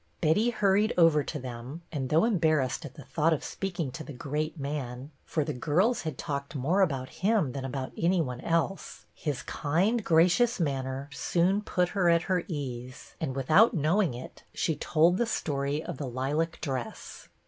Betty 0.19 0.49
hurried 0.49 0.93
over 0.97 1.23
to 1.23 1.37
them, 1.37 1.83
and, 1.91 2.09
though 2.09 2.25
em 2.25 2.39
barrassed 2.39 2.85
at 2.85 2.95
the 2.95 3.03
thought 3.03 3.33
of 3.33 3.43
speaking 3.43 3.91
to 3.91 4.03
the 4.03 4.11
great 4.13 4.59
man,— 4.59 5.11
for 5.25 5.43
the 5.45 5.53
girls 5.53 6.01
had 6.01 6.17
talked 6.17 6.55
more 6.55 6.81
about 6.81 7.09
him 7.21 7.51
than 7.51 7.63
about 7.63 7.91
any 7.95 8.19
one 8.19 8.41
else,— 8.41 9.05
his 9.13 9.43
kind, 9.43 10.03
gracious 10.03 10.59
manner 10.59 11.07
soon 11.13 11.61
put 11.61 11.89
her 11.89 12.09
at 12.09 12.23
her 12.23 12.43
ease, 12.47 13.13
and 13.21 13.35
without 13.35 13.75
knowing 13.75 14.15
it 14.15 14.41
she 14.55 14.75
told 14.75 15.17
the 15.17 15.27
story 15.27 15.83
of 15.83 15.99
the 15.99 16.07
lilac 16.07 16.59
dress. 16.61 17.29